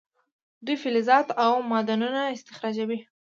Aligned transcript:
دوی 0.65 0.77
فلزات 0.83 1.27
او 1.43 1.53
معدنونه 1.71 2.21
استخراجوي. 2.35 2.99